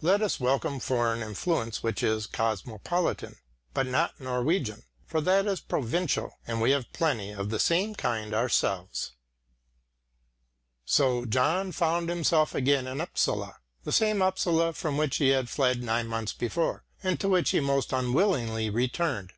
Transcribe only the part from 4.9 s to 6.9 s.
for that is provincial, and we have